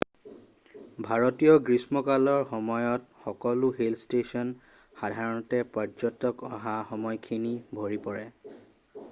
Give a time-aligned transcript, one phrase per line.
[1.07, 4.55] ভাৰতীয় গ্ৰীষ্মকালৰ সময়ত সকলো হিল ষ্টেচন
[5.03, 8.27] সাধাৰণতে পৰ্যটক অহা সময়খিনি ভৰি পৰে